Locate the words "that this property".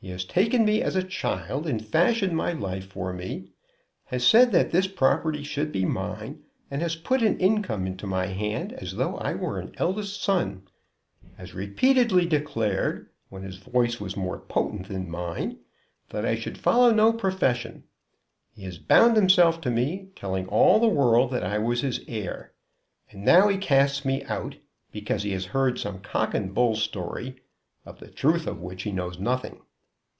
4.52-5.42